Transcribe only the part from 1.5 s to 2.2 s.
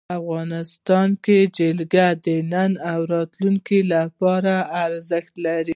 جلګه